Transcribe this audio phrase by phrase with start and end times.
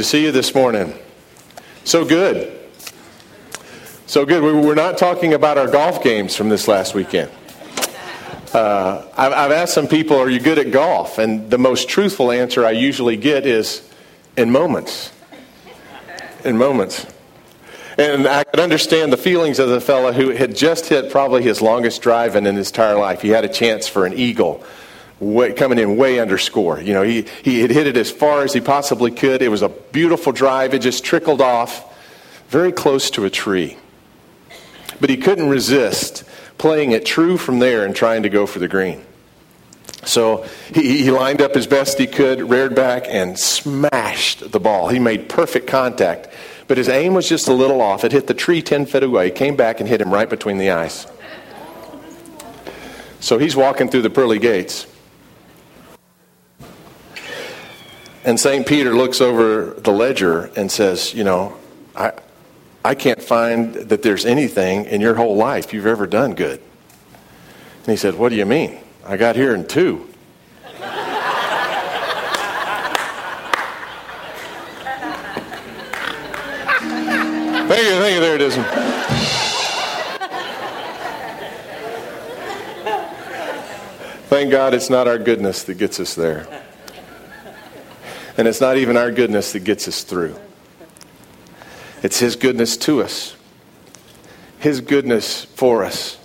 [0.00, 0.94] to see you this morning.
[1.84, 2.58] So good.
[4.06, 4.42] So good.
[4.42, 7.30] We- We're not talking about our golf games from this last weekend.
[8.54, 11.18] Uh, I've, I've asked some people, Are you good at golf?
[11.18, 13.86] And the most truthful answer I usually get is
[14.38, 15.12] in moments.
[16.46, 17.04] In moments.
[17.98, 21.60] And I could understand the feelings of the fellow who had just hit probably his
[21.60, 23.20] longest drive in his entire life.
[23.20, 24.64] He had a chance for an eagle
[25.20, 26.80] way, coming in way underscore.
[26.80, 29.42] You know, he, he had hit it as far as he possibly could.
[29.42, 30.74] It was a beautiful drive.
[30.74, 31.86] It just trickled off
[32.48, 33.76] very close to a tree.
[35.00, 36.24] But he couldn't resist
[36.58, 39.02] playing it true from there and trying to go for the green.
[40.04, 44.88] So he, he lined up as best he could, reared back, and smashed the ball.
[44.88, 46.28] He made perfect contact,
[46.68, 48.04] but his aim was just a little off.
[48.04, 50.70] It hit the tree 10 feet away, came back and hit him right between the
[50.70, 51.06] eyes.
[53.20, 54.86] So he's walking through the pearly gates.
[58.22, 58.66] And St.
[58.66, 61.56] Peter looks over the ledger and says, You know,
[61.96, 62.12] I,
[62.84, 66.60] I can't find that there's anything in your whole life you've ever done good.
[67.78, 68.78] And he said, What do you mean?
[69.06, 70.06] I got here in two.
[77.68, 78.20] thank you, thank you.
[78.20, 78.54] There it is.
[84.28, 86.59] Thank God it's not our goodness that gets us there.
[88.40, 90.34] And it's not even our goodness that gets us through.
[92.02, 93.36] It's His goodness to us,
[94.60, 96.16] His goodness for us.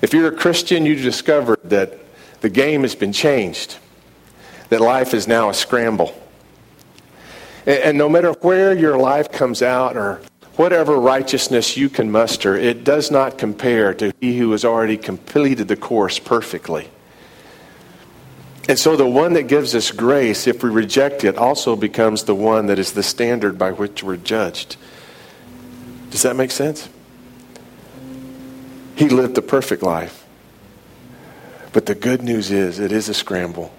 [0.00, 1.98] If you're a Christian, you discovered that
[2.40, 3.76] the game has been changed,
[4.70, 6.18] that life is now a scramble.
[7.66, 10.22] And, and no matter where your life comes out or
[10.56, 15.68] whatever righteousness you can muster, it does not compare to He who has already completed
[15.68, 16.88] the course perfectly.
[18.68, 22.34] And so the one that gives us grace, if we reject it, also becomes the
[22.34, 24.76] one that is the standard by which we're judged.
[26.10, 26.88] Does that make sense?
[28.96, 30.24] He lived the perfect life.
[31.72, 33.74] But the good news is, it is a scramble.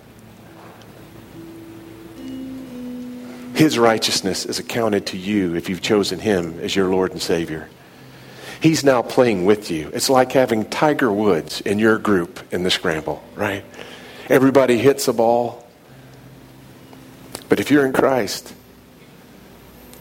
[3.56, 7.70] His righteousness is accounted to you if you've chosen Him as your Lord and Savior.
[8.60, 9.90] He's now playing with you.
[9.94, 13.64] It's like having Tiger Woods in your group in the scramble, right?
[14.28, 15.66] Everybody hits a ball.
[17.48, 18.54] But if you're in Christ,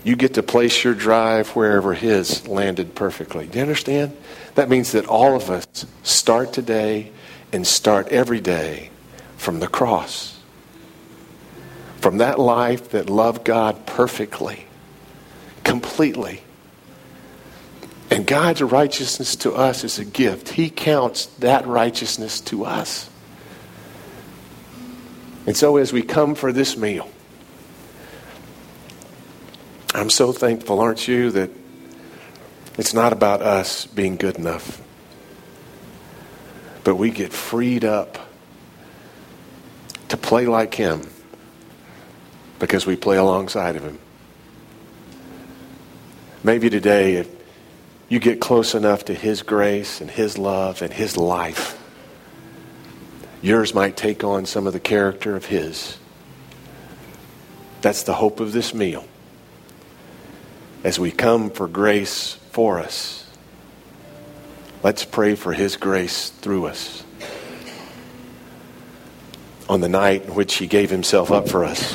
[0.03, 3.47] you get to place your drive wherever His landed perfectly.
[3.47, 4.17] Do you understand?
[4.55, 5.67] That means that all of us
[6.03, 7.13] start today
[7.53, 8.91] and start every day
[9.37, 10.39] from the cross.
[12.01, 14.67] From that life that loved God perfectly,
[15.65, 16.43] completely.
[18.11, 20.51] And God's righteousness to us is a gift.
[20.51, 23.09] He counts that righteousness to us.
[25.47, 27.11] And so as we come for this meal,
[29.95, 31.51] I'm so thankful, aren't you, that
[32.79, 34.83] it's not about us being good enough.
[36.83, 38.19] But we get freed up
[40.09, 41.09] to play like Him
[42.59, 43.99] because we play alongside of Him.
[46.43, 47.29] Maybe today, if
[48.09, 51.81] you get close enough to His grace and His love and His life,
[53.45, 55.99] yours might take on some of the character of His.
[57.83, 59.05] That's the hope of this meal.
[60.83, 63.31] As we come for grace for us,
[64.83, 67.05] let's pray for His grace through us.
[69.69, 71.95] On the night in which He gave Himself up for us,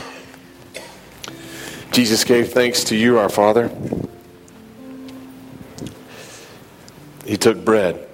[1.91, 3.71] Jesus gave thanks to you, our Father.
[7.25, 8.08] He took bread.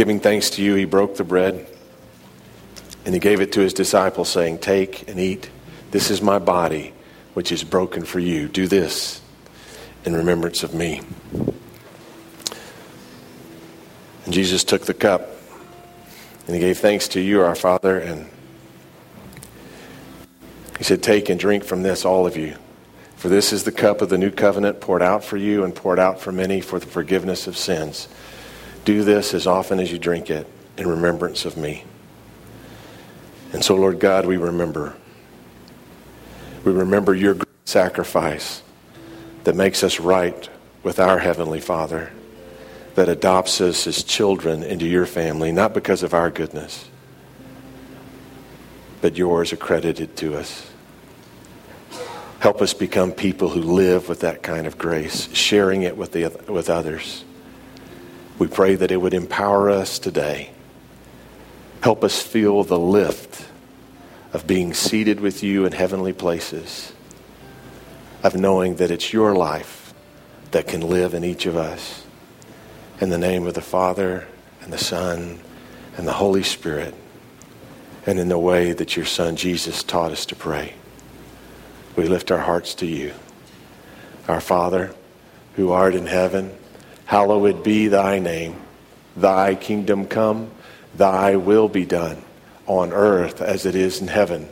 [0.00, 1.66] Giving thanks to you, he broke the bread
[3.04, 5.50] and he gave it to his disciples, saying, Take and eat.
[5.90, 6.94] This is my body,
[7.34, 8.48] which is broken for you.
[8.48, 9.20] Do this
[10.06, 11.02] in remembrance of me.
[14.24, 15.32] And Jesus took the cup
[16.46, 18.26] and he gave thanks to you, our Father, and
[20.78, 22.56] he said, Take and drink from this, all of you.
[23.16, 25.98] For this is the cup of the new covenant poured out for you and poured
[25.98, 28.08] out for many for the forgiveness of sins.
[28.90, 31.84] Do this as often as you drink it in remembrance of me.
[33.52, 34.96] And so, Lord God, we remember.
[36.64, 38.64] We remember your sacrifice
[39.44, 40.48] that makes us right
[40.82, 42.10] with our Heavenly Father,
[42.96, 46.90] that adopts us as children into your family, not because of our goodness,
[49.00, 50.68] but yours accredited to us.
[52.40, 56.26] Help us become people who live with that kind of grace, sharing it with, the,
[56.48, 57.24] with others.
[58.40, 60.50] We pray that it would empower us today
[61.82, 63.46] Help us feel the lift
[64.32, 66.92] of being seated with you in heavenly places,
[68.22, 69.94] of knowing that it's your life
[70.50, 72.04] that can live in each of us.
[73.00, 74.28] In the name of the Father,
[74.60, 75.40] and the Son,
[75.96, 76.94] and the Holy Spirit,
[78.04, 80.74] and in the way that your Son Jesus taught us to pray,
[81.96, 83.14] we lift our hearts to you.
[84.28, 84.94] Our Father,
[85.56, 86.54] who art in heaven,
[87.10, 88.54] hallowed be thy name.
[89.16, 90.48] Thy kingdom come,
[90.94, 92.22] thy will be done
[92.68, 94.48] on earth as it is in heaven.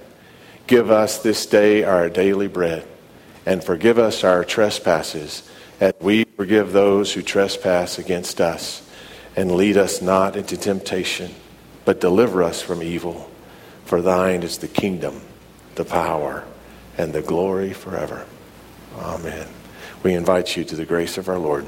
[0.67, 2.85] Give us this day our daily bread,
[3.47, 8.83] and forgive us our trespasses, as we forgive those who trespass against us.
[9.37, 11.37] And lead us not into temptation,
[11.85, 13.31] but deliver us from evil.
[13.85, 15.21] For thine is the kingdom,
[15.77, 16.43] the power,
[16.97, 18.27] and the glory forever.
[18.97, 19.47] Amen.
[20.03, 21.68] We invite you to the grace of our Lord.